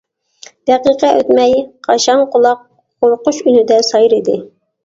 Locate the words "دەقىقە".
0.69-1.11